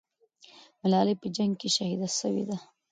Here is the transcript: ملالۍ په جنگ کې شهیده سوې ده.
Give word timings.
ملالۍ 0.81 1.15
په 1.21 1.27
جنگ 1.35 1.51
کې 1.59 1.67
شهیده 1.75 2.07
سوې 2.19 2.43
ده. 2.49 2.57